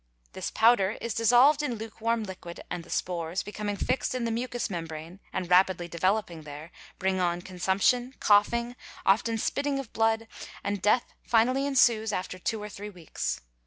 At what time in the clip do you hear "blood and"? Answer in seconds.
9.93-10.81